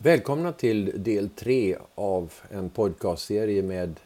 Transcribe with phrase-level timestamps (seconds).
[0.00, 4.00] Välkomna till del tre av en podcastserie med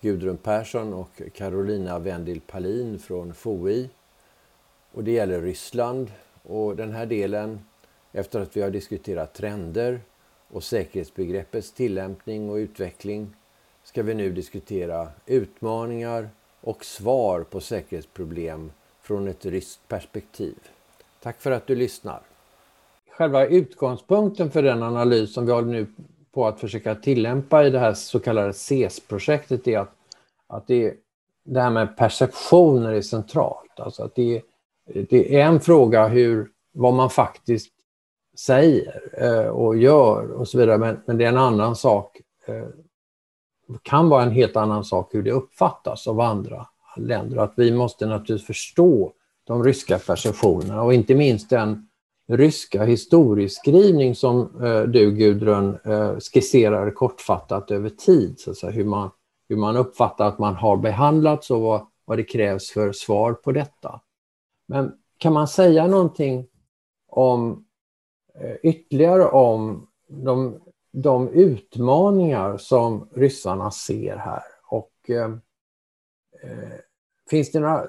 [0.00, 3.90] Gudrun Persson och Carolina Wendil Palin från FOI.
[4.92, 6.12] Och det gäller Ryssland.
[6.42, 7.60] Och den här delen,
[8.12, 10.00] efter att vi har diskuterat trender
[10.48, 13.36] och säkerhetsbegreppets tillämpning och utveckling,
[13.84, 16.28] ska vi nu diskutera utmaningar
[16.60, 18.72] och svar på säkerhetsproblem
[19.02, 20.58] från ett ryskt perspektiv.
[21.20, 22.22] Tack för att du lyssnar
[23.16, 25.86] själva utgångspunkten för den analys som vi håller nu
[26.32, 29.94] på att försöka tillämpa i det här så kallade CES-projektet är att,
[30.46, 30.94] att det,
[31.44, 33.80] det här med perceptioner är centralt.
[33.80, 34.42] Alltså att det,
[34.84, 37.72] det är en fråga hur, vad man faktiskt
[38.38, 42.66] säger eh, och gör och så vidare, men, men det är en annan sak, eh,
[43.82, 47.36] kan vara en helt annan sak hur det uppfattas av andra länder.
[47.36, 49.12] Att vi måste naturligtvis förstå
[49.44, 51.88] de ryska perceptionerna och inte minst den
[52.36, 58.84] ryska historieskrivning som eh, du Gudrun eh, skisserar kortfattat över tid, så att säga, hur,
[58.84, 59.10] man,
[59.48, 63.52] hur man uppfattar att man har behandlats och vad, vad det krävs för svar på
[63.52, 64.00] detta.
[64.68, 66.46] Men kan man säga någonting
[67.08, 67.64] om
[68.34, 70.60] eh, ytterligare om de,
[70.92, 74.42] de utmaningar som ryssarna ser här?
[74.66, 75.30] Och eh,
[76.42, 76.78] eh
[77.30, 77.88] finns det några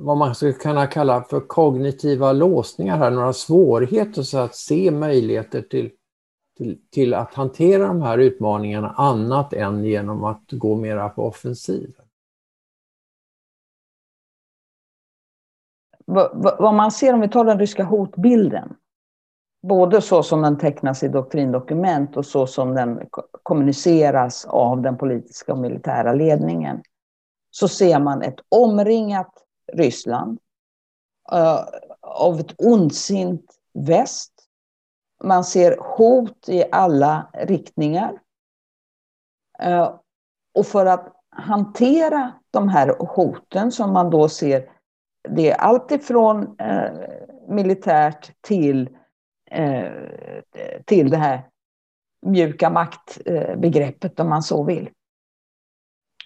[0.00, 5.62] vad man skulle kunna kalla för kognitiva låsningar här, några svårigheter så att se möjligheter
[5.62, 5.90] till,
[6.58, 12.04] till, till att hantera de här utmaningarna annat än genom att gå mera på offensiven?
[16.34, 18.76] Vad man ser om vi tar den ryska hotbilden,
[19.62, 23.08] både så som den tecknas i doktrindokument och så som den
[23.42, 26.82] kommuniceras av den politiska och militära ledningen,
[27.50, 29.32] så ser man ett omringat
[29.72, 30.38] Ryssland,
[31.32, 31.64] uh,
[32.00, 34.32] av ett ondsint väst.
[35.24, 38.20] Man ser hot i alla riktningar.
[39.64, 40.00] Uh,
[40.54, 44.70] och för att hantera de här hoten som man då ser,
[45.28, 46.92] det är alltifrån uh, eh,
[47.48, 48.96] militärt till,
[50.84, 51.48] till det här
[52.26, 54.90] mjuka maktbegreppet om man så vill.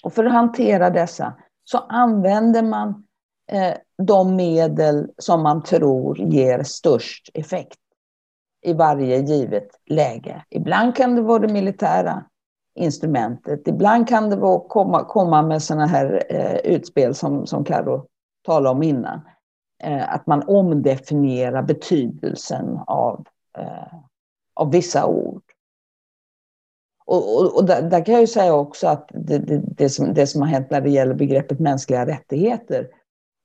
[0.02, 1.34] Och för att hantera dessa
[1.64, 3.06] så använder man
[3.52, 7.78] Eh, de medel som man tror ger störst effekt
[8.62, 10.44] i varje givet läge.
[10.50, 12.24] Ibland kan det vara det militära
[12.74, 13.68] instrumentet.
[13.68, 18.06] Ibland kan det vara komma, komma med sådana här eh, utspel som, som Karo
[18.46, 19.20] talade om innan.
[19.82, 23.26] Eh, att man omdefinierar betydelsen av,
[23.58, 23.94] eh,
[24.54, 25.42] av vissa ord.
[27.06, 30.14] Och, och, och där, där, kan jag ju säga också att det, det, det, som,
[30.14, 32.88] det som har hänt när det gäller begreppet mänskliga rättigheter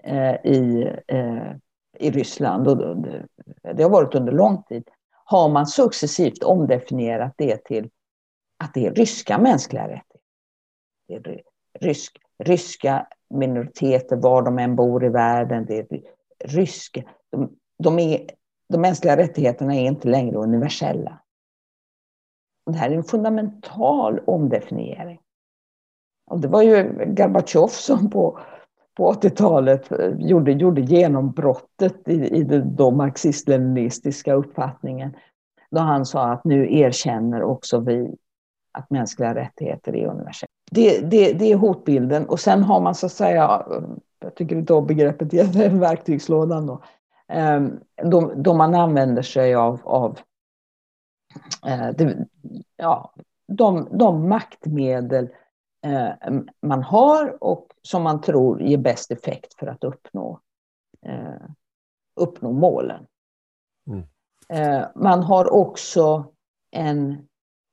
[0.04, 1.52] Eh, i, eh,
[2.00, 2.78] i Ryssland, och
[3.76, 4.90] det, har varit under lång tid,
[5.26, 7.90] har man successivt omdefinierat det till
[8.64, 11.42] att det är ryska mänskliga rättigheter.
[11.80, 15.66] Rysk, ryska minoriteter var de än bor i världen.
[15.66, 16.02] Det är
[16.46, 17.04] ryska.
[17.30, 18.30] De, de, är,
[18.70, 21.22] de mänskliga rättigheterna är inte längre universella.
[22.66, 25.20] Det här är en fundamental omdefiniering.
[26.26, 28.40] Och det var ju Gorbatjov som på
[28.98, 35.16] på 80-talet eh, gjorde, gjorde genombrottet i, i den marxist-leninistiska uppfattningen.
[35.72, 38.16] Då han sa att nu erkänner också vi
[38.72, 40.50] att mänskliga rättigheter är universella.
[40.72, 43.84] Det, det, det är hotbilden och sen har man så att säga, eh,
[44.20, 45.34] jag tycker inte om begreppet
[45.74, 46.84] verktygslådan då,
[47.28, 50.20] ehm, då, då man använder sig av, av
[51.66, 52.08] eh,
[52.78, 53.14] ja,
[53.48, 55.30] de, de maktmedel eh,
[56.62, 60.40] man har och som man tror ger bäst effekt för att uppnå,
[61.06, 61.50] eh,
[62.16, 63.06] uppnå målen.
[63.88, 64.04] Mm.
[64.50, 66.34] Eh, man har också
[66.72, 67.28] en,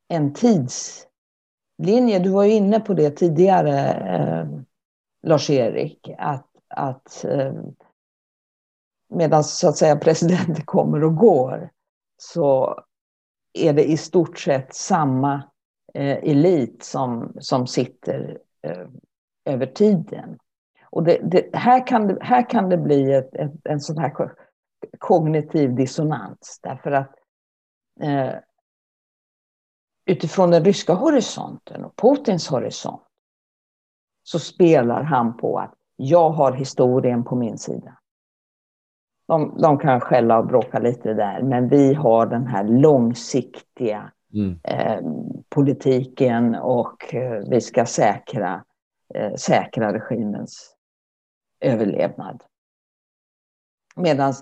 [0.08, 2.18] en tidslinje.
[2.18, 4.46] Du var ju inne på det tidigare, eh,
[5.22, 7.54] Lars-Erik, att, att eh,
[9.08, 11.70] medan så att säga presidenter kommer och går
[12.16, 12.80] så
[13.52, 15.42] är det i stort sett samma
[15.96, 18.86] eh, elit som, som sitter eh,
[19.44, 20.38] över tiden.
[20.90, 24.32] Och det, det, här, kan det, här kan det bli ett, ett, en sån här
[24.98, 27.14] kognitiv dissonans därför att
[28.00, 28.34] eh,
[30.06, 33.02] utifrån den ryska horisonten och Putins horisont
[34.22, 37.98] så spelar han på att jag har historien på min sida.
[39.28, 44.58] De, de kan skälla och bråka lite där, men vi har den här långsiktiga mm.
[44.62, 45.00] eh,
[45.48, 48.64] politiken och eh, vi ska säkra
[49.14, 50.76] eh, säkra regimens
[51.60, 52.42] överlevnad.
[53.96, 54.34] Medan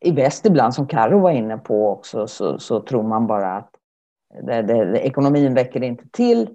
[0.00, 3.70] i väst ibland, som Karo var inne på också, så, så tror man bara att
[4.42, 6.48] det, det, ekonomin räcker inte till.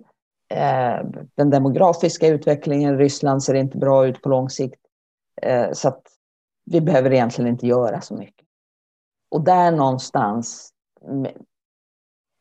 [0.50, 1.06] Eh,
[1.36, 4.80] den demografiska utvecklingen i Ryssland ser inte bra ut på lång sikt.
[5.42, 6.02] Eh, så att
[6.66, 8.46] vi behöver egentligen inte göra så mycket.
[9.32, 10.74] Och där någonstans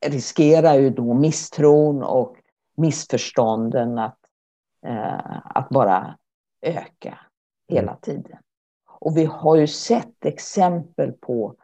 [0.02, 2.37] riskerar ju då misstron och
[2.76, 4.19] missförstånden att,
[4.87, 6.19] eh, att bara
[6.62, 7.19] öka
[7.69, 8.00] hela mm.
[8.00, 8.38] tiden.
[9.00, 11.56] Och vi har ju sett exempel på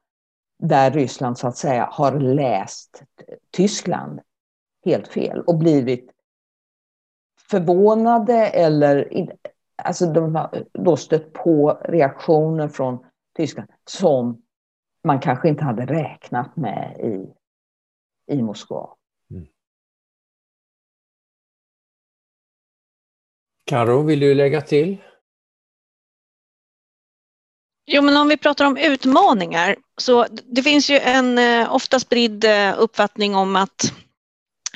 [0.58, 3.02] där Ryssland så att säga har läst
[3.50, 4.20] Tyskland
[4.84, 6.10] helt fel och blivit
[7.50, 9.26] förvånade eller
[9.82, 13.06] alltså de har då stött på reaktioner från
[13.36, 14.42] Tyskland som
[15.04, 17.34] man kanske inte hade räknat med i,
[18.28, 18.88] i Moskva.
[19.30, 19.46] Mm.
[23.64, 24.96] Karo, vill du lägga till?
[27.90, 32.44] Jo, men om vi pratar om utmaningar så det finns ju en eh, ofta spridd
[32.44, 33.92] eh, uppfattning om att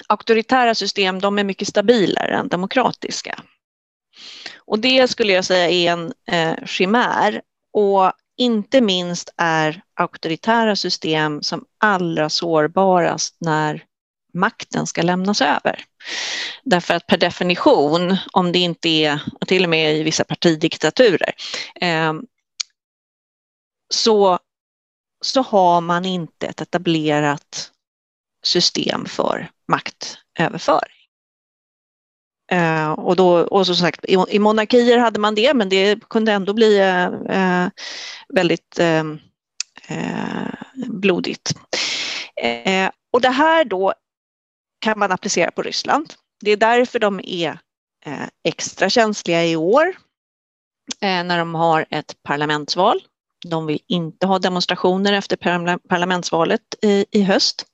[0.09, 3.43] auktoritära system de är mycket stabilare än demokratiska.
[4.59, 11.43] Och det skulle jag säga är en eh, chimär och inte minst är auktoritära system
[11.43, 13.85] som allra sårbarast när
[14.35, 15.85] makten ska lämnas över.
[16.65, 21.33] Därför att per definition, om det inte är, till och med i vissa partidiktaturer,
[21.81, 22.13] eh,
[23.95, 24.39] så,
[25.25, 27.73] så har man inte ett etablerat
[28.45, 31.03] system för maktöverföring.
[32.53, 36.33] Eh, och, då, och som sagt, i, i, monarkier hade man det, men det kunde
[36.33, 37.69] ändå bli eh, eh,
[38.29, 39.21] väldigt ehm,
[39.89, 40.49] Eh,
[40.89, 41.53] blodigt.
[42.43, 43.95] Eh, och det här då
[44.81, 46.15] kan man applicera på Ryssland.
[46.41, 47.59] Det är därför de är
[48.07, 49.95] eh, extra känsliga i år
[51.01, 53.01] när de har ett parlamentsval
[53.45, 55.37] de vill inte ha demonstrationer efter
[55.89, 57.65] parlamentsvalet i, i höst.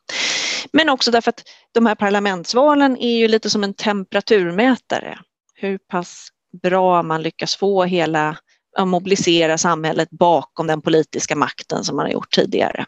[0.73, 5.19] Men också därför att de här parlamentsvalen är ju lite som en temperaturmätare.
[5.55, 6.29] Hur pass
[6.63, 8.37] bra man lyckas få hela,
[8.85, 12.87] mobilisera samhället bakom den politiska makten som man har gjort tidigare.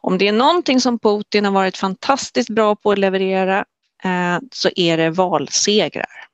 [0.00, 3.64] Om det är någonting som Putin har varit fantastiskt bra på att leverera
[4.04, 6.28] eh, så är det valsegrar.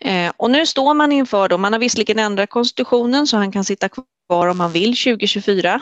[0.00, 3.64] Eh, och nu står man inför då, man har visserligen ändrat konstitutionen så han kan
[3.64, 5.80] sitta kvar om han vill 2024.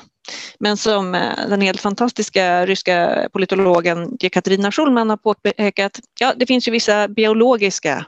[0.58, 6.68] Men som eh, den helt fantastiska ryska politologen Jekaterina Schulman har påpekat, ja det finns
[6.68, 8.06] ju vissa biologiska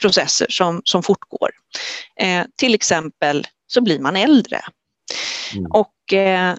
[0.00, 1.50] processer som, som fortgår.
[2.16, 4.60] Eh, till exempel så blir man äldre.
[5.54, 5.70] Mm.
[5.70, 6.54] Och eh,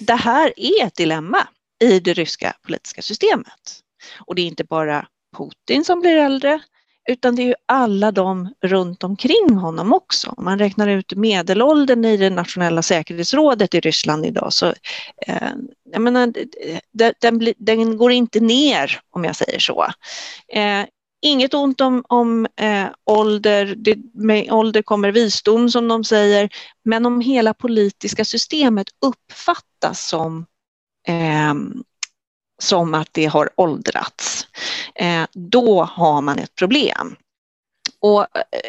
[0.00, 1.48] det här är ett dilemma
[1.84, 3.80] i det ryska politiska systemet.
[4.18, 5.06] Och det är inte bara
[5.36, 6.60] Putin som blir äldre,
[7.08, 10.34] utan det är ju alla de runt omkring honom också.
[10.36, 14.66] Om man räknar ut medelåldern i det nationella säkerhetsrådet i Ryssland idag så
[15.26, 15.52] eh,
[15.92, 16.32] jag menar,
[16.92, 19.86] den, den, den, går inte ner om jag säger så.
[20.48, 20.84] Eh,
[21.22, 26.48] inget ont om, om eh, ålder, det, med ålder kommer visdom som de säger,
[26.84, 30.46] men om hela politiska systemet uppfattas som
[31.08, 31.54] eh,
[32.62, 34.46] som att det har åldrats,
[34.94, 37.16] eh, då har man ett problem.
[38.00, 38.26] Och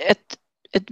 [0.08, 0.38] ett,
[0.72, 0.84] ett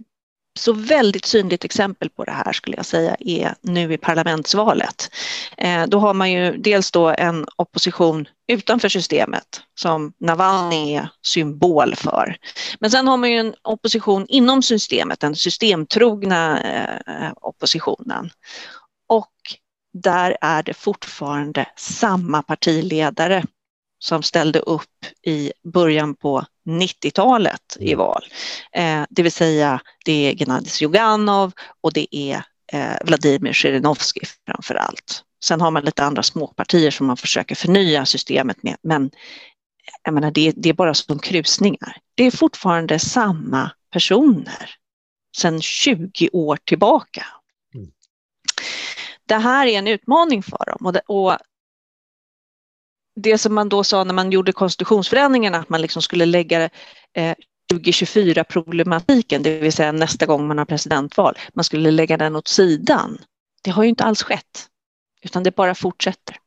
[0.60, 5.12] så väldigt synligt exempel på det här skulle jag säga är nu i parlamentsvalet.
[5.58, 11.96] Eh, då har man ju dels då en opposition utanför systemet som Navalny är symbol
[11.96, 12.38] för.
[12.80, 18.30] Men sen har man ju en opposition inom systemet, den systemtrogna eh, oppositionen.
[19.08, 19.32] Och
[19.94, 23.44] där är det fortfarande samma partiledare
[24.04, 28.00] som ställde upp i början på 90-talet i mm.
[28.00, 28.24] val.
[28.72, 32.44] Eh, det vill säga det är Gennadij Zjuganov och det är
[32.74, 35.24] eh, Vladimir Zjirinovskij framför allt.
[35.44, 39.12] Sen har man lite andra småpartier som man försöker förnya systemet med, men
[40.04, 41.98] jag menar, det, det är bara som krusningar.
[42.16, 44.70] Det är fortfarande samma personer
[45.38, 47.26] sedan 20 år tillbaka
[49.32, 50.86] det här är en utmaning för dem.
[50.86, 51.38] Och det, och
[53.16, 56.70] det som man då sa när man gjorde konstitutionsförändringarna, att man liksom skulle lägga
[57.14, 57.36] eh,
[57.74, 63.18] 2024-problematiken, det vill säga nästa gång man har presidentval, man skulle lägga den åt sidan.
[63.64, 64.68] Det har ju inte alls skett,
[65.22, 66.38] utan det bara fortsätter.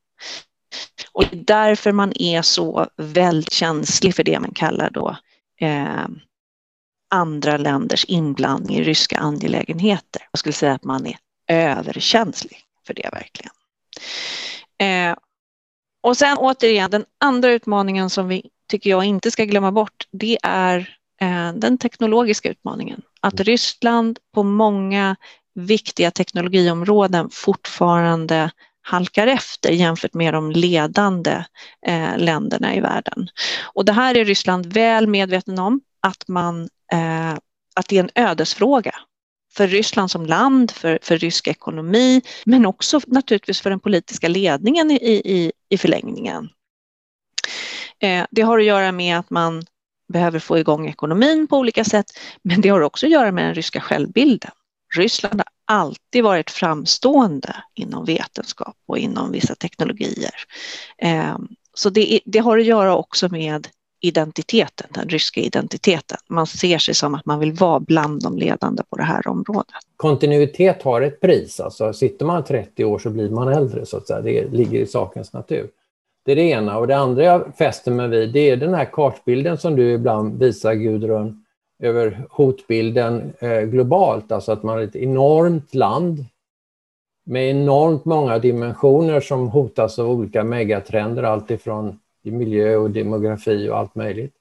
[1.12, 5.16] Och det är därför man är så väldigt känslig för det man kallar då
[5.61, 6.06] eh,
[7.11, 10.28] andra länders inblandning i ryska angelägenheter.
[10.30, 11.16] Jag skulle säga att man är
[11.49, 13.52] överkänslig för det verkligen.
[14.78, 15.16] Eh,
[16.04, 20.38] och sen återigen, den andra utmaningen som vi tycker jag inte ska glömma bort, det
[20.42, 20.78] är
[21.20, 23.02] eh, den teknologiska utmaningen.
[23.20, 23.44] Att mm.
[23.44, 25.16] Ryssland på många
[25.54, 28.50] viktiga teknologiområden fortfarande
[28.82, 31.44] halkar efter jämfört med de ledande
[31.87, 33.28] eh, länderna i världen.
[33.62, 37.32] Och det här är Ryssland väl medveten om, att, man, eh,
[37.76, 38.94] att det är en ödesfråga
[39.56, 44.90] för Ryssland som land, för, för rysk ekonomi, men också naturligtvis för den politiska ledningen
[44.90, 46.49] i, i, i förlängningen.
[47.99, 49.64] Eh, det har att göra med att man
[50.12, 52.06] behöver få igång ekonomin på olika sätt,
[52.42, 54.50] men det har också att göra med den ryska självbilden.
[54.96, 60.34] Ryssland har alltid varit framstående inom vetenskap och inom vissa teknologier.
[60.99, 61.38] Eh,
[61.75, 63.68] så det, det har att göra också med
[64.04, 66.18] identiteten, den ryska identiteten.
[66.28, 69.75] Man ser sig som att man vill vara bland de ledande på det här området.
[69.96, 74.06] Kontinuitet har ett pris, alltså sitter man 30 år så blir man äldre så att
[74.06, 74.20] säga.
[74.20, 75.68] Det ligger i sakens natur.
[76.25, 76.78] Det är det ena.
[76.78, 80.38] Och det andra jag fäster mig vid det är den här kartbilden som du ibland
[80.38, 81.44] visar Gudrun
[81.82, 86.25] över hotbilden eh, globalt, alltså att man är ett enormt land
[87.26, 91.99] med enormt många dimensioner som hotas av olika megatrender, alltifrån
[92.32, 94.34] miljö och demografi och allt möjligt.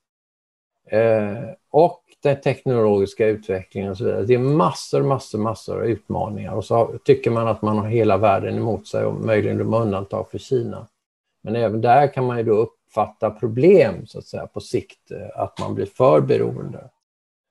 [0.86, 1.38] Eh,
[1.70, 4.24] och den teknologiska utvecklingen och så vidare.
[4.24, 8.18] Det är massor, massor, massor av utmaningar och så tycker man att man har hela
[8.18, 10.88] världen emot sig och möjligen med undantag för Kina.
[11.44, 15.42] Men även där kan man ju då uppfatta problem så att säga på sikt, eh,
[15.42, 16.90] att man blir för beroende.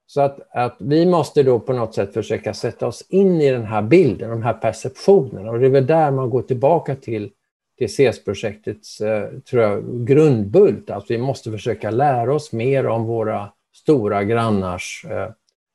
[0.06, 3.64] Så att, att vi måste då på något sätt försöka sätta oss in i den
[3.64, 7.30] här bilden, de här perceptionerna och det är väl där man går tillbaka till
[7.78, 10.90] TCS-projektets eh, tror jag, grundbult.
[10.90, 15.30] Att vi måste försöka lära oss mer om våra stora grannars eh,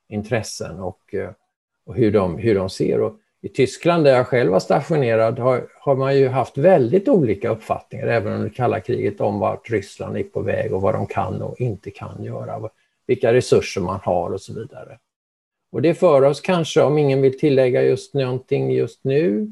[0.10, 1.30] intressen och, eh,
[1.86, 3.02] och hur, de, hur de ser.
[3.02, 7.50] Och I Tyskland där jag själv var stationerad har, har man ju haft väldigt olika
[7.50, 11.42] uppfattningar, även under kalla kriget, om vart Ryssland är på väg och vad de kan
[11.42, 12.70] och inte kan göra,
[13.08, 15.00] vilka resurser man har och så vidare.
[15.72, 19.52] Och det för oss kanske, om ingen vill tillägga just någonting just nu,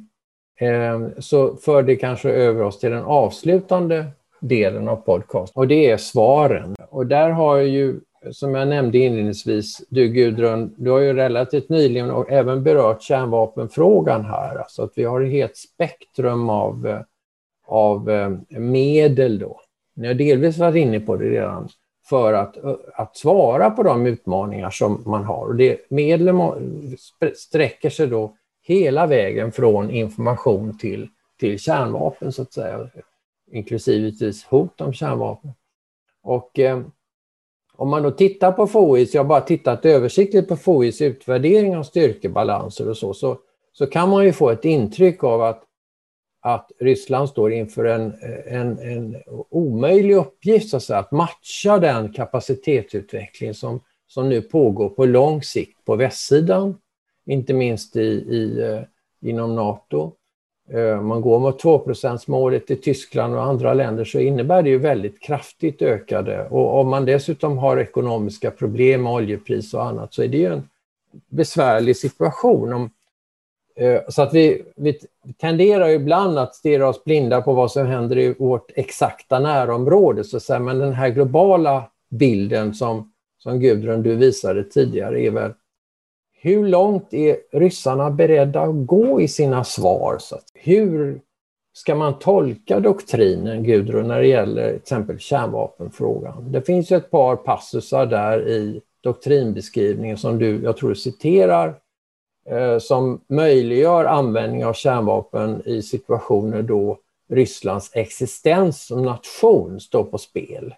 [0.57, 4.05] Ehm, så för det kanske över oss till den avslutande
[4.39, 5.59] delen av podcasten.
[5.59, 6.75] och det är svaren.
[6.89, 7.99] Och där har ju,
[8.31, 14.25] som jag nämnde inledningsvis, du Gudrun, du har ju relativt nyligen och även berört kärnvapenfrågan
[14.25, 17.03] här, alltså att vi har ett helt spektrum av,
[17.67, 19.61] av eh, medel då.
[19.95, 21.69] Ni har delvis varit inne på det redan,
[22.09, 22.57] för att,
[22.93, 25.45] att svara på de utmaningar som man har.
[25.45, 26.41] Och det, medlen
[27.35, 28.33] sträcker sig då
[28.65, 32.89] hela vägen från information till, till kärnvapen så att säga,
[33.51, 35.51] inklusive hot om kärnvapen.
[36.23, 36.81] Och eh,
[37.73, 41.83] om man då tittar på FOIs, jag har bara tittat översiktligt på FOIs utvärdering av
[41.83, 43.39] styrkebalanser och så, så,
[43.73, 45.63] så kan man ju få ett intryck av att,
[46.41, 48.13] att Ryssland står inför en,
[48.47, 54.89] en, en omöjlig uppgift, så att, säga, att matcha den kapacitetsutveckling som, som nu pågår
[54.89, 56.77] på lång sikt på västsidan
[57.25, 60.11] inte minst i, i, eh, inom NATO.
[60.99, 64.77] Om man går mot 2% målet i Tyskland och andra länder så innebär det ju
[64.77, 70.23] väldigt kraftigt ökade och om man dessutom har ekonomiska problem med oljepris och annat så
[70.23, 70.69] är det ju en
[71.29, 72.73] besvärlig situation.
[72.73, 72.89] Om,
[73.75, 74.99] eh, så att vi, vi
[75.37, 80.37] tenderar ibland att stirra oss blinda på vad som händer i vårt exakta närområde, så
[80.37, 80.59] att säga.
[80.59, 85.53] men den här globala bilden som, som Gudrun du visade tidigare är väl
[86.45, 90.17] hur långt är ryssarna beredda att gå i sina svar?
[90.19, 91.21] Så hur
[91.73, 96.51] ska man tolka doktrinen, Gudrun, när det gäller till exempel kärnvapenfrågan?
[96.51, 101.75] Det finns ett par passusar där i doktrinbeskrivningen som du, jag tror du citerar,
[102.49, 106.97] eh, som möjliggör användning av kärnvapen i situationer då
[107.29, 110.73] Rysslands existens som nation står på spel.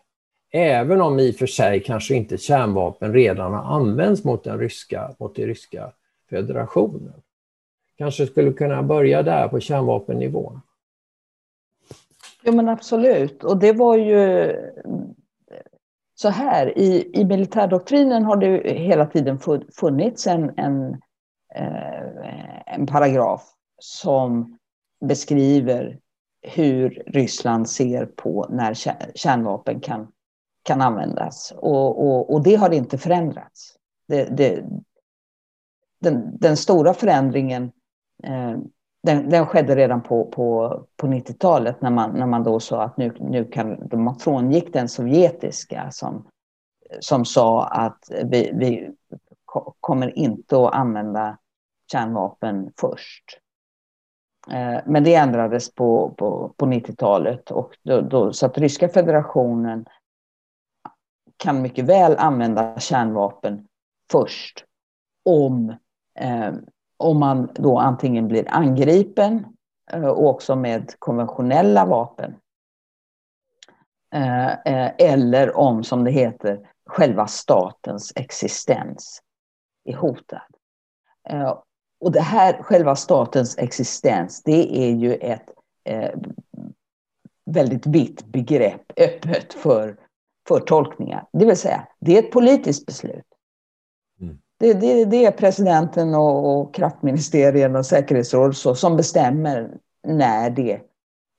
[0.58, 5.16] Även om i och för sig kanske inte kärnvapen redan har använts mot den ryska,
[5.20, 5.92] mot den ryska
[6.30, 7.14] federationen.
[7.98, 10.62] Kanske skulle kunna börja där på kärnvapennivån.
[12.44, 14.54] Jo men absolut, och det var ju
[16.16, 19.40] så här, i, i militärdoktrinen har det hela tiden
[19.80, 20.94] funnits en, en,
[21.56, 23.44] eh, en paragraf
[23.80, 24.58] som
[25.06, 26.00] beskriver
[26.42, 28.74] hur Ryssland ser på när
[29.16, 30.08] kärnvapen kan
[30.68, 31.54] kan användas.
[31.58, 33.76] Och, och, och det har inte förändrats.
[34.08, 34.66] Det, det,
[36.00, 37.72] den, den, stora förändringen
[38.24, 38.58] eh,
[39.04, 42.98] den, den, skedde redan på, på, på 90-talet när man, när man då sa att
[42.98, 46.28] nu, nu kan de frångick den sovjetiska som,
[47.00, 48.92] som sa att vi, vi
[49.80, 51.38] kommer inte att använda
[51.92, 53.40] kärnvapen först.
[54.52, 59.86] Eh, men det ändrades på, på, på 90-talet och då, då, så att Ryska federationen
[61.38, 63.68] kan mycket väl använda kärnvapen
[64.12, 64.66] först
[65.26, 65.76] om,
[66.20, 66.54] eh,
[66.98, 69.46] om man då antingen blir angripen
[69.94, 72.36] och också med konventionella vapen.
[74.14, 79.22] Eh, eh, eller om, som det heter, själva statens existens
[79.84, 80.42] är hotad.
[82.00, 85.50] Och det här, själva statens existens, det är ju ett
[87.46, 89.98] väldigt vitt begrepp, öppet för,
[90.48, 91.26] för tolkningar.
[91.34, 93.26] Det vill säga, det är ett politiskt beslut.
[94.22, 94.38] Mm.
[94.60, 99.78] Det, det, det, är presidenten och, och kraftministerien och säkerhetsrådet så, som bestämmer
[100.08, 100.82] när det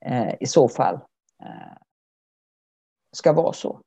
[0.04, 0.94] eh, i så fall
[1.42, 1.76] eh,
[3.16, 3.80] ska vara så.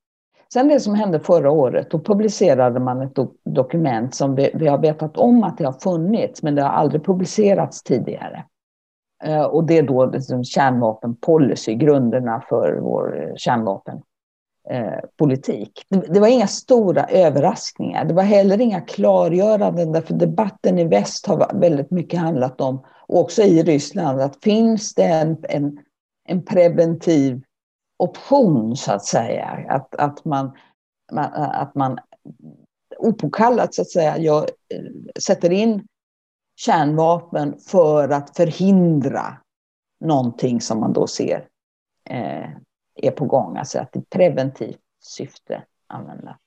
[0.53, 4.67] Sen det som hände förra året, då publicerade man ett do dokument som vi, vi,
[4.67, 8.45] har vetat om att det har funnits, men det har aldrig publicerats tidigare.
[9.23, 13.33] Eh, och det är då liksom kärnvapenpolicy, grunderna för vår
[14.71, 15.85] Eh, politik.
[15.89, 18.05] Det var inga stora överraskningar.
[18.05, 23.19] Det var heller inga klargöranden, därför debatten i väst har väldigt mycket handlat om, och
[23.19, 25.79] också i Ryssland, att finns det en, en,
[26.27, 27.41] en preventiv
[27.99, 30.51] option, så att säga, att, att, man,
[31.35, 31.99] att man
[32.97, 34.83] opåkallat, så att säga, jag, eh,
[35.19, 35.87] sätter in
[36.55, 39.37] kärnvapen för att förhindra
[40.05, 41.47] någonting som man då ser
[42.09, 42.49] eh,
[42.95, 43.57] är på gång.
[43.57, 46.37] Alltså att i preventivt syfte använda,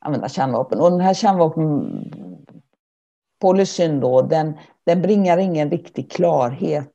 [0.00, 0.80] använda kärnvapen.
[0.80, 6.92] Och den här kärnvapenpolicyn då, den, den bringar ingen riktig klarhet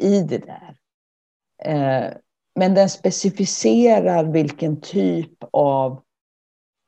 [0.00, 0.76] i det där.
[1.64, 2.12] Eh,
[2.54, 6.02] men den specificerar vilken typ av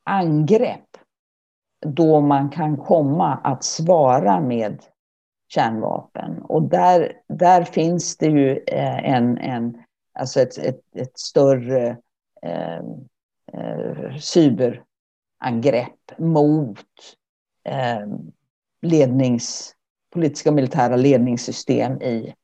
[0.05, 0.97] angrepp
[1.87, 4.83] då man kan komma att svara med
[5.49, 6.43] kärnvapen.
[6.43, 9.84] Och där, där finns det ju eh, en, en,
[10.15, 11.97] alltså ett, ett, ett större
[12.43, 12.83] eh,
[13.53, 16.79] eh, cyberangrepp mot
[17.65, 18.07] eh,
[18.83, 19.75] lednings,
[20.13, 22.35] politiska och militära ledningssystem i,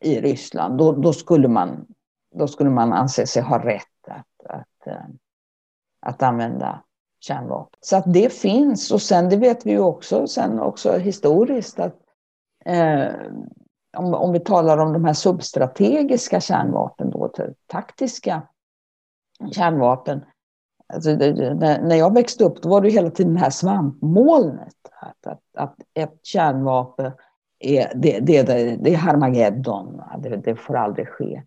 [0.00, 0.78] i Ryssland.
[0.78, 1.86] Då, då, skulle man,
[2.34, 5.06] då skulle man anse sig ha rätt att, att, eh,
[6.00, 6.82] att använda
[7.20, 7.78] kärnvapen.
[7.80, 12.00] Så att det finns och sen det vet vi ju också, sen också historiskt att
[12.64, 13.14] Eh,
[13.96, 17.30] om, om vi talar om de här substrategiska kärnvapen, då,
[17.66, 18.42] taktiska
[19.52, 20.24] kärnvapen.
[20.92, 24.74] Alltså det, när jag växte upp då var det hela tiden det här svampmolnet.
[25.00, 27.12] Att, att, att ett kärnvapen
[27.58, 28.42] är, det, det,
[28.76, 31.42] det är Harmageddon, det, det, får aldrig ske.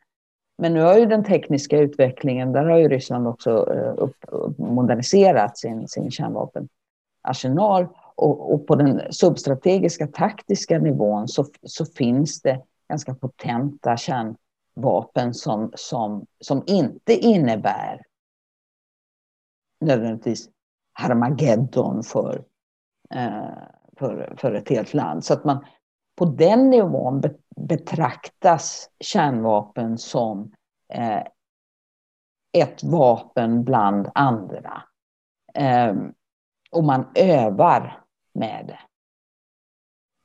[0.58, 4.16] Men nu har ju den tekniska utvecklingen, där har ju Ryssland också eh, upp,
[4.58, 7.88] moderniserat sin, sin kärnvapenarsenal.
[8.18, 15.72] Och, och, på den substrategiska taktiska nivån så, så finns det ganska potenta kärnvapen som,
[15.76, 18.02] som, som inte innebär
[19.82, 20.50] nödvändigtvis
[20.94, 22.46] Harmageddon för,
[23.14, 23.58] eh,
[23.98, 25.26] för, för ett helt land.
[25.26, 25.66] Så att man
[26.16, 27.24] på den nivån
[27.56, 30.52] betraktas kärnvapen som
[30.94, 31.24] eh,
[32.58, 34.84] ett vapen bland andra.
[35.54, 35.96] Eh,
[36.72, 38.04] och man övar
[38.38, 38.80] med det.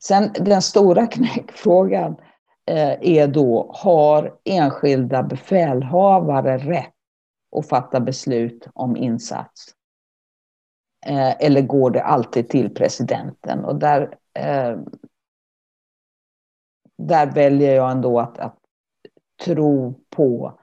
[0.05, 2.16] Sen den stora knäckfrågan
[2.66, 6.94] eh, är då, har enskilda befälhavare rätt
[7.57, 9.75] att fatta beslut om insats?
[11.07, 13.64] Eh, eller går det alltid till presidenten?
[13.64, 14.79] Och där, eh,
[16.98, 18.59] där väljer jag ändå att, att
[19.44, 20.59] tro på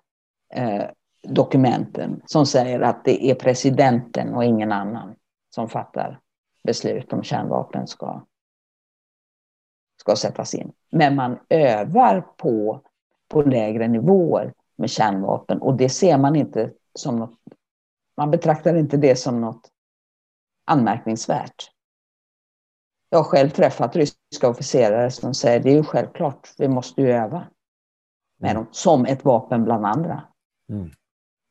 [1.23, 5.15] dokumenten som säger att det är presidenten och ingen annan
[5.55, 6.19] som fattar
[6.63, 8.25] beslut om kärnvapen ska,
[10.01, 10.71] ska sättas in.
[10.89, 12.81] Men man övar på,
[13.27, 17.39] på lägre nivåer med kärnvapen och det ser man inte som något,
[18.17, 19.71] man betraktar inte det som något
[20.65, 21.71] anmärkningsvärt.
[23.09, 27.11] Jag har själv träffat ryska officerare som säger det är ju självklart, vi måste ju
[27.11, 27.47] öva
[28.37, 30.23] med dem som ett vapen bland andra.
[30.69, 30.91] Mm.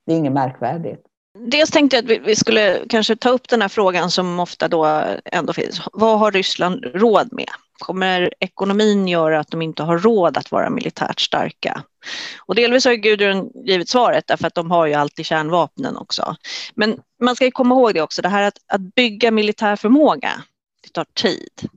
[0.06, 1.06] Det är inget märkvärdigt.
[1.46, 5.04] Dels tänkte jag att vi skulle kanske ta upp den här frågan som ofta då
[5.24, 5.80] ändå finns.
[5.92, 7.48] Vad har Ryssland råd med?
[7.78, 11.82] Kommer ekonomin göra att de inte har råd att vara militärt starka?
[12.46, 16.36] Och delvis har Gudrun givit svaret därför att de har ju alltid kärnvapnen också.
[16.74, 20.42] Men man ska komma ihåg det också, det här att, att bygga militär förmåga,
[20.82, 21.70] det tar tid.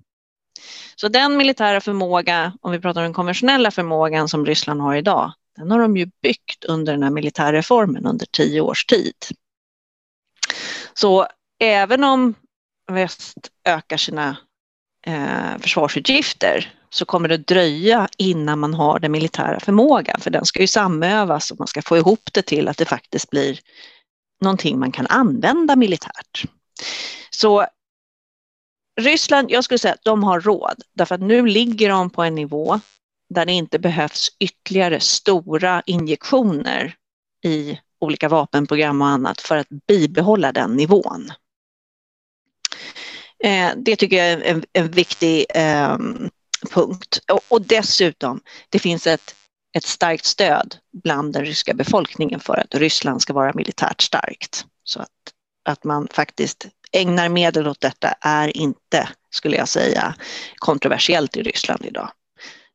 [0.95, 5.33] Så den militära förmåga, om vi pratar om den konventionella förmågan som Ryssland har idag,
[5.57, 9.15] den har de ju byggt under den här militärreformen under tio års tid.
[10.93, 11.27] Så
[11.59, 12.33] även om
[12.91, 14.37] väst ökar sina
[15.07, 20.61] eh, försvarsutgifter så kommer det dröja innan man har den militära förmågan, för den ska
[20.61, 23.59] ju samövas och man ska få ihop det till att det faktiskt blir
[24.41, 26.43] någonting man kan använda militärt.
[27.29, 27.65] Så
[29.01, 32.35] Ryssland, jag skulle säga att de har råd, därför att nu ligger de på en
[32.35, 32.79] nivå
[33.29, 36.95] där det inte behövs ytterligare stora injektioner
[37.45, 41.31] i olika vapenprogram och annat för att bibehålla den nivån.
[43.43, 45.97] Eh, det tycker jag är en, en viktig eh,
[46.69, 47.19] punkt.
[47.31, 49.35] Och, och, dessutom, det finns ett,
[49.77, 54.65] ett starkt stöd bland den ryska befolkningen för att Ryssland ska vara militärt starkt.
[54.83, 55.09] Så att,
[55.65, 60.15] att man faktiskt ägnar medel åt detta är inte, skulle jag säga,
[60.55, 62.11] kontroversiellt i Ryssland idag.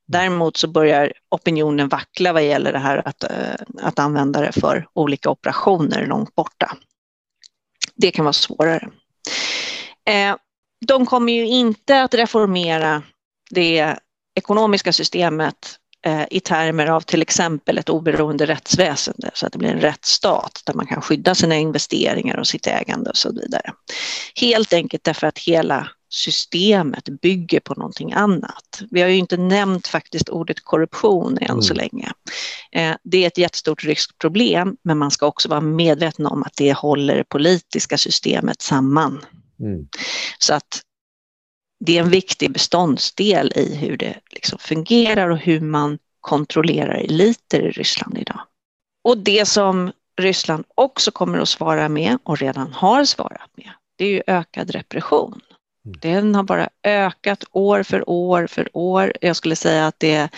[0.08, 4.88] Däremot så börjar opinionen vackla vad gäller det här att, eh, att använda det för
[4.92, 6.76] olika operationer långt borta.
[7.94, 8.88] Det kan vara svårare.
[10.06, 10.36] Eh,
[10.86, 13.02] de kommer ju inte att reformera
[13.50, 13.96] det
[14.34, 19.70] ekonomiska systemet eh, i termer av till exempel ett oberoende rättsväsende så att det blir
[19.70, 23.72] en rättsstat där man kan skydda sina investeringar och sitt ägande och så vidare.
[24.40, 28.82] Helt enkelt därför att hela systemet bygger på någonting annat.
[28.90, 31.62] Vi har ju inte nämnt faktiskt ordet korruption än mm.
[31.62, 32.12] så länge.
[32.72, 36.72] Eh, det är ett jättestort riskproblem, men man ska också vara medveten om att det
[36.72, 39.24] håller det politiska systemet samman.
[39.60, 39.88] Mm.
[40.38, 40.82] Så att
[41.84, 47.62] det är en viktig beståndsdel i hur det liksom fungerar och hur man kontrollerar eliter
[47.62, 48.40] i Ryssland idag.
[49.04, 54.04] Och det som Ryssland också kommer att svara med och redan har svarat med, det
[54.04, 55.40] är ju ökad repression.
[55.86, 55.98] Mm.
[56.00, 59.12] Den har bara ökat år för år för år.
[59.20, 60.28] Jag skulle säga att det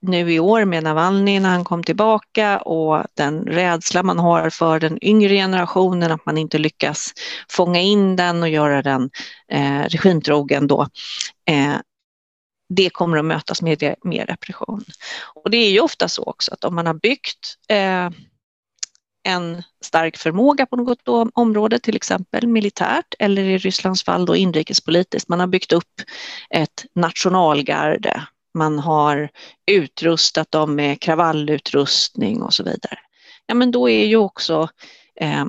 [0.00, 4.80] nu i år med Navalny när han kom tillbaka och den rädsla man har för
[4.80, 7.12] den yngre generationen, att man inte lyckas
[7.50, 9.10] fånga in den och göra den
[9.52, 10.82] eh, regimtrogen då.
[11.50, 11.76] Eh,
[12.68, 14.84] det kommer att mötas med mer repression.
[15.34, 18.10] Och det är ju ofta så också att om man har byggt eh,
[19.22, 25.28] en stark förmåga på något område, till exempel militärt eller i Rysslands fall då inrikespolitiskt.
[25.28, 26.00] Man har byggt upp
[26.50, 28.22] ett nationalgarde.
[28.54, 29.28] Man har
[29.70, 32.98] utrustat dem med kravallutrustning och så vidare.
[33.46, 34.68] Ja, men då är ju också
[35.20, 35.46] eh,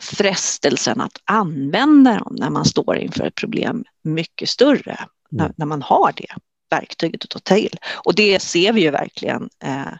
[0.00, 5.08] frestelsen att använda dem när man står inför ett problem mycket större, mm.
[5.30, 6.34] när, när, man har det
[6.70, 7.78] verktyget att ta till.
[8.04, 9.92] Och det ser vi ju verkligen eh,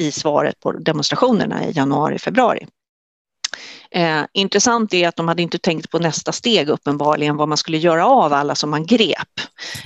[0.00, 2.66] i svaret på demonstrationerna i januari, februari.
[3.90, 7.78] Eh, intressant är att de hade inte tänkt på nästa steg uppenbarligen, vad man skulle
[7.78, 9.40] göra av alla som man grep,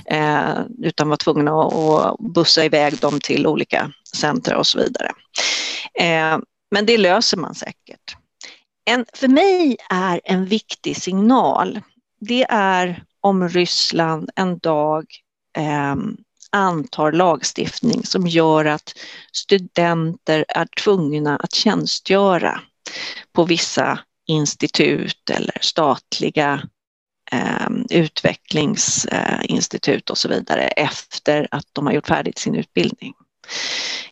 [0.05, 5.11] eh, utan var tvungna att bussa iväg dem till olika centra och så vidare.
[5.99, 6.37] Eh,
[6.71, 8.17] men det löser man säkert.
[8.85, 11.81] En, för mig är en viktig signal,
[12.19, 15.05] det är om Ryssland en dag
[15.57, 15.95] eh,
[16.55, 18.93] antar lagstiftning som gör att
[19.31, 22.61] studenter är tvungna att tjänstgöra
[23.33, 26.69] på vissa institut eller statliga
[27.31, 33.13] eh, utvecklingsinstitut och så vidare efter att de har gjort färdigt sin utbildning.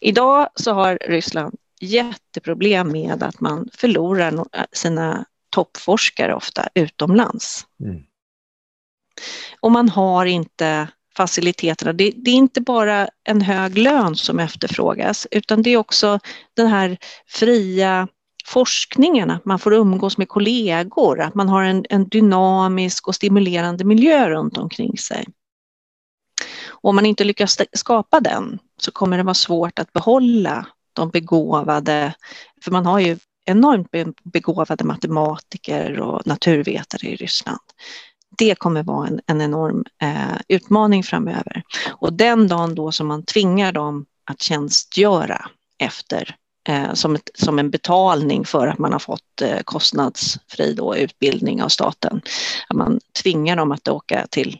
[0.01, 7.67] Idag så har Ryssland jätteproblem med att man förlorar sina toppforskare ofta utomlands.
[7.83, 8.03] Mm.
[9.59, 11.93] Och man har inte faciliteterna.
[11.93, 16.19] Det, det, är inte bara en hög lön som efterfrågas utan det är också
[16.53, 16.97] den här
[17.27, 18.07] fria
[18.45, 23.83] forskningen, att man får umgås med kollegor, att man har en, en dynamisk och stimulerande
[23.83, 25.25] miljö runt omkring sig.
[26.67, 31.09] Och om man inte lyckas skapa den så kommer det vara svårt att behålla de
[31.09, 32.13] begåvade,
[32.63, 33.87] för man har ju enormt
[34.23, 37.59] begåvade matematiker och naturvetare i Ryssland
[38.37, 41.63] det kommer vara en, en enorm eh, utmaning framöver.
[41.89, 45.45] Och den dagen då som man tvingar dem att tjänstgöra
[45.77, 46.35] efter
[46.69, 51.63] eh, som, ett, som en betalning för att man har fått eh, kostnadsfri då, utbildning
[51.63, 52.21] av staten,
[52.67, 54.59] att man tvingar dem att åka till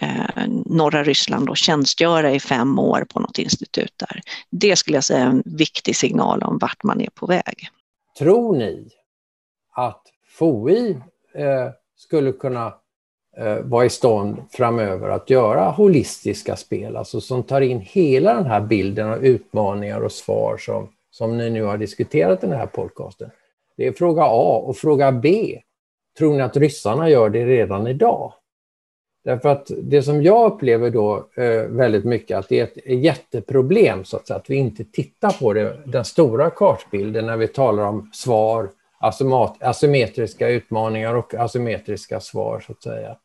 [0.00, 4.20] eh, norra Ryssland och tjänstgöra i fem år på något institut där.
[4.50, 7.68] Det skulle jag säga är en viktig signal om vart man är på väg.
[8.18, 8.88] Tror ni
[9.72, 10.02] att
[10.38, 10.90] FOI
[11.34, 12.74] eh, skulle kunna
[13.36, 18.46] Eh, vara i stånd framöver att göra holistiska spel, alltså som tar in hela den
[18.46, 22.66] här bilden av utmaningar och svar som, som ni nu har diskuterat i den här
[22.66, 23.30] podcasten.
[23.76, 25.58] Det är fråga A och fråga B.
[26.18, 28.32] Tror ni att ryssarna gör det redan idag?
[29.24, 34.04] Därför att det som jag upplever då eh, väldigt mycket att det är ett jätteproblem
[34.04, 37.82] så att, säga, att vi inte tittar på det, den stora kartbilden när vi talar
[37.82, 38.68] om svar,
[39.60, 43.16] asymmetriska utmaningar och asymmetriska svar så att säga.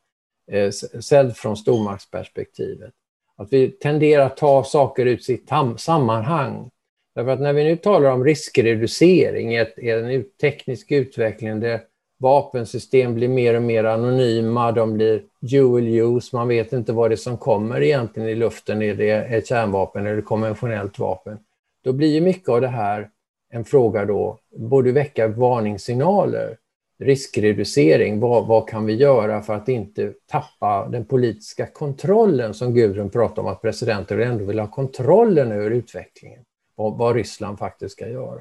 [0.52, 2.92] Eh, sedd från stormaktsperspektivet.
[3.36, 6.70] Att vi tenderar att ta saker ut sitt sammanhang.
[7.14, 11.80] Därför att när vi nu talar om riskreducering i, en teknisk utveckling där
[12.18, 17.14] vapensystem blir mer och mer anonyma, de blir dual use, man vet inte vad det
[17.14, 21.38] är som kommer egentligen i luften, är det ett kärnvapen eller konventionellt vapen?
[21.84, 23.10] Då blir ju mycket av det här
[23.50, 26.56] en fråga då, borde väcka varningssignaler,
[26.98, 33.10] riskreducering, vad, vad kan vi göra för att inte tappa den politiska kontrollen som Gudrun
[33.10, 38.08] pratade om, att presidenter ändå vill ha kontrollen över utvecklingen, vad, vad Ryssland faktiskt ska
[38.08, 38.40] göra?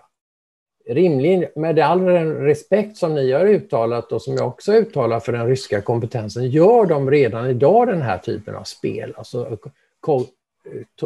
[0.87, 5.31] Rimligen, med all den respekt som ni har uttalat och som jag också uttalar för
[5.31, 9.57] den ryska kompetensen, gör de redan idag den här typen av spel, alltså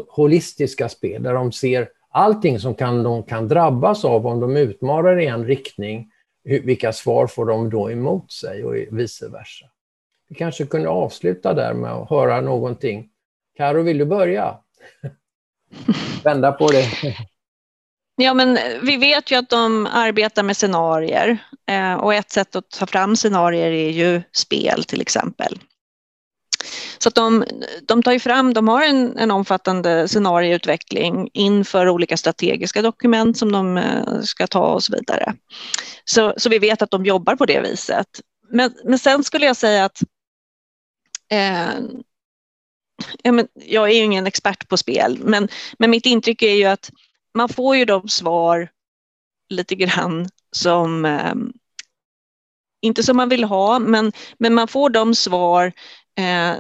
[0.08, 5.20] holistiska spel, där de ser allting som kan, de kan drabbas av om de utmanar
[5.20, 6.12] i en riktning,
[6.44, 9.66] vilka svar får de då emot sig och vice versa.
[10.30, 13.10] Vi kanske kunde avsluta där med att höra någonting.
[13.58, 14.58] Karo, vill du börja?
[16.24, 16.86] Vända på det.
[18.22, 22.70] Ja, men vi vet ju att de arbetar med scenarier eh, och ett sätt att
[22.70, 25.60] ta fram scenarier är ju spel till exempel.
[26.98, 27.46] Så att de,
[27.88, 33.52] de tar ju fram, de har en, en omfattande scenarieutveckling inför olika strategiska dokument som
[33.52, 35.34] de eh, ska ta och så vidare.
[36.06, 38.08] Så, så vi vet att de jobbar på det viset.
[38.50, 40.04] Men, men sen skulle jag säga att
[41.32, 41.80] eh,
[43.54, 45.48] jag är ju ingen expert på spel, men,
[45.80, 46.92] men mitt intryck är ju att
[47.34, 48.70] man får ju de svar
[49.50, 51.34] lite grann som eh,
[52.82, 55.74] inte som man vill ha, men, men man får de svar
[56.20, 56.58] eh,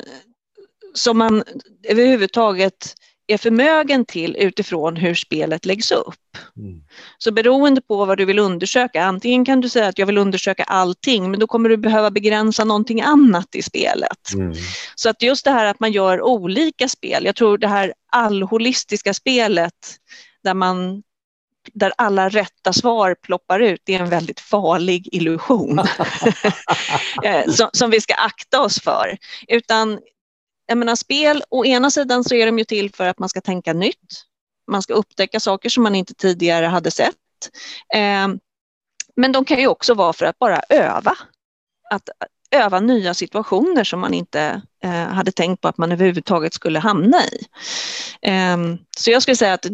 [0.94, 1.44] som man
[1.84, 2.96] överhuvudtaget
[3.28, 6.16] är förmögen till utifrån hur spelet läggs upp.
[6.58, 6.84] Mm.
[7.18, 10.64] Så beroende på vad du vill undersöka, antingen kan du säga att jag vill undersöka
[10.64, 14.34] allting, men då kommer du behöva begränsa någonting annat i spelet.
[14.34, 14.54] Mm.
[14.96, 19.14] Så att just det här att man gör olika spel, jag tror det här allholistiska
[19.14, 19.98] spelet
[20.44, 21.04] där, man,
[21.74, 25.80] där alla rätta svar ploppar ut, det är en väldigt farlig illusion
[27.24, 29.18] eh, som, som vi ska akta oss för.
[29.48, 30.00] Utan
[30.66, 33.42] jag menar, spel, å ena sidan så är de ju till för att man ska
[33.42, 34.26] tänka nytt.
[34.72, 37.16] Man ska upptäcka saker som man inte tidigare hade sett.
[37.94, 38.28] Eh,
[39.16, 41.18] men de kan ju också vara för att bara öva.
[41.90, 42.10] Att
[42.52, 47.18] öva nya situationer som man inte eh, hade tänkt på att man överhuvudtaget skulle hamna
[47.26, 47.46] i.
[48.22, 48.58] Eh,
[48.98, 49.66] så jag skulle säga att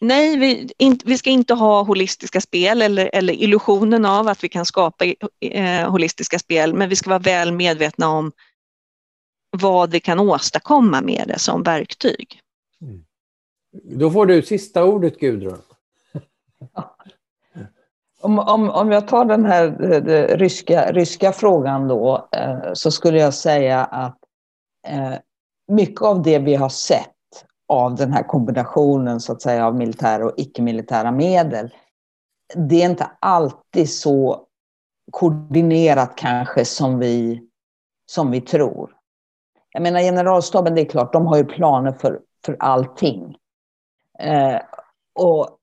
[0.00, 4.48] nej, vi, in, vi, ska inte ha holistiska spel eller, eller illusionen av att vi
[4.48, 5.04] kan skapa
[5.40, 8.32] eh, holistiska spel, men vi ska vara väl medvetna om
[9.50, 12.40] vad vi kan åstadkomma med det som verktyg.
[12.82, 13.04] Mm.
[13.98, 15.62] Då får du sista ordet, Gudrun.
[18.20, 19.68] Om, om, om jag tar den här
[20.00, 24.18] det, ryska, ryska frågan då, eh, så skulle jag säga att
[24.86, 25.14] eh,
[25.68, 27.17] mycket av det vi har sett
[27.68, 31.74] av den här kombinationen så att säga av militära och icke-militära medel,
[32.54, 34.44] det är inte alltid så
[35.10, 37.42] koordinerat kanske som vi,
[38.10, 38.94] som vi tror.
[39.72, 43.36] Jag menar generalstaben, det är klart, de har ju planer för, för allting.
[44.18, 44.60] Eh,
[45.14, 45.58] och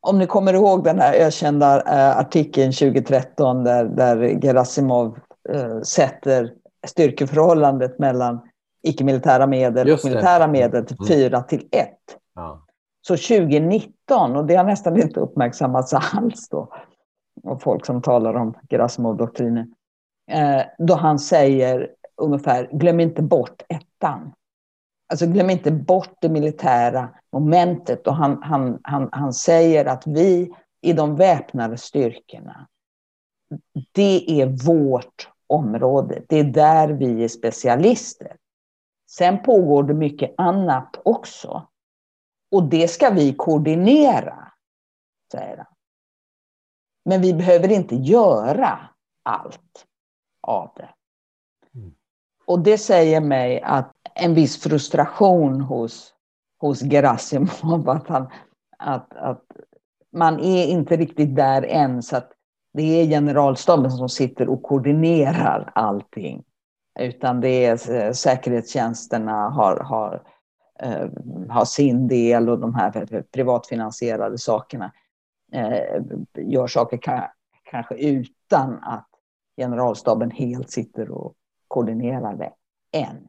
[0.00, 6.54] om ni kommer ihåg den här ökända eh, artikeln 2013 där, där Gerasimov eh, sätter
[6.86, 8.40] styrkeförhållandet mellan
[8.82, 11.46] icke-militära medel och militära medel till 4 mm.
[11.48, 11.88] till 1.
[12.34, 12.64] Ja.
[13.06, 16.72] Så 2019, och det har nästan inte uppmärksammats alls då,
[17.44, 19.74] av folk som talar om Gerasimov-doktrinen,
[20.30, 24.32] eh, då han säger ungefär, glöm inte bort ettan.
[25.10, 28.06] Alltså glöm inte bort det militära momentet.
[28.06, 32.66] Och han, han, han, han säger att vi i de väpnade styrkorna,
[33.92, 36.22] det är vårt område.
[36.28, 38.36] Det är där vi är specialister.
[39.10, 41.68] Sen pågår det mycket annat också.
[42.50, 44.52] Och det ska vi koordinera,
[45.32, 45.66] säger han.
[47.04, 48.78] Men vi behöver inte göra
[49.22, 49.86] allt
[50.42, 50.88] av det.
[51.74, 51.94] Mm.
[52.46, 56.14] Och det säger mig att en viss frustration hos,
[56.60, 57.88] hos Gerasimov.
[57.88, 58.30] Att, han,
[58.78, 59.44] att, att
[60.12, 62.32] man är inte riktigt där än så att
[62.72, 66.44] det är generalstaben som sitter och koordinerar allting.
[66.98, 70.22] Utan det är eh, säkerhetstjänsterna har, har,
[70.80, 71.08] eh,
[71.48, 74.92] har sin del och de här privatfinansierade sakerna
[75.52, 76.02] eh,
[76.36, 77.00] gör saker
[77.70, 79.08] kanske utan att
[79.56, 81.34] generalstaben helt sitter och
[81.68, 82.52] koordinerar det
[82.98, 83.28] än.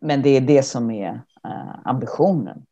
[0.00, 2.66] Men det är det som är eh, ambitionen.